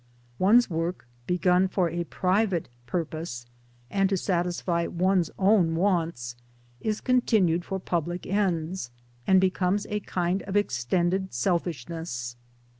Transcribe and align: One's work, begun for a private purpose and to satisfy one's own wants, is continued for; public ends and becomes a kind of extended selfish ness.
One's 0.39 0.67
work, 0.67 1.05
begun 1.27 1.67
for 1.67 1.87
a 1.87 2.05
private 2.05 2.69
purpose 2.87 3.45
and 3.91 4.09
to 4.09 4.17
satisfy 4.17 4.87
one's 4.87 5.29
own 5.37 5.75
wants, 5.75 6.35
is 6.79 7.01
continued 7.01 7.63
for; 7.63 7.77
public 7.79 8.25
ends 8.25 8.89
and 9.27 9.39
becomes 9.39 9.85
a 9.91 9.99
kind 9.99 10.41
of 10.47 10.55
extended 10.57 11.35
selfish 11.35 11.87
ness. 11.87 12.35